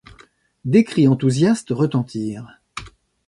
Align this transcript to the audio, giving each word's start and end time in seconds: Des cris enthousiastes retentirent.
Des 0.65 0.83
cris 0.83 1.07
enthousiastes 1.07 1.69
retentirent. 1.69 2.59